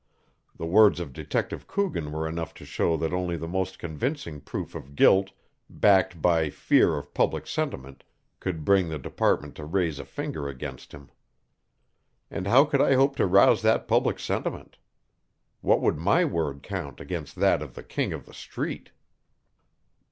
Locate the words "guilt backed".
4.95-6.23